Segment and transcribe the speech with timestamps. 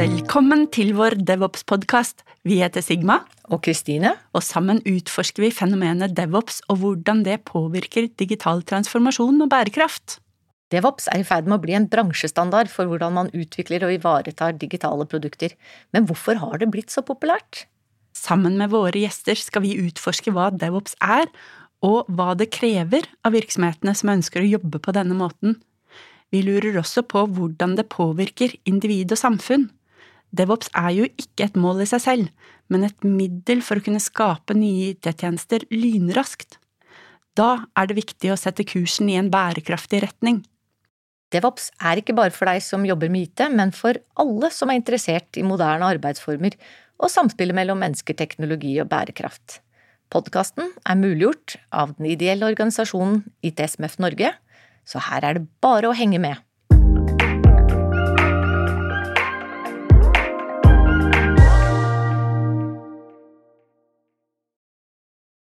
[0.00, 2.22] Velkommen til vår DevOps-podkast.
[2.48, 3.18] Vi heter Sigma,
[3.52, 4.14] Og Kristine?
[4.32, 10.16] og sammen utforsker vi fenomenet DevOps og hvordan det påvirker digital transformasjon og bærekraft.
[10.72, 14.56] DevOps er i ferd med å bli en bransjestandard for hvordan man utvikler og ivaretar
[14.56, 15.52] digitale produkter.
[15.92, 17.66] Men hvorfor har det blitt så populært?
[18.16, 21.28] Sammen med våre gjester skal vi utforske hva DevOps er,
[21.82, 25.60] og hva det krever av virksomhetene som ønsker å jobbe på denne måten.
[26.32, 29.68] Vi lurer også på hvordan det påvirker individ og samfunn.
[30.36, 34.02] DevOps er jo ikke et mål i seg selv, men et middel for å kunne
[34.02, 36.60] skape nye IT-tjenester lynraskt.
[37.38, 40.42] Da er det viktig å sette kursen i en bærekraftig retning.
[41.30, 44.80] DevOps er ikke bare for deg som jobber med IT, men for alle som er
[44.80, 46.56] interessert i moderne arbeidsformer
[47.00, 49.60] og samspillet mellom mennesker, teknologi og bærekraft.
[50.10, 54.32] Podkasten er muliggjort av den ideelle organisasjonen ITSMF Norge,
[54.82, 56.42] så her er det bare å henge med.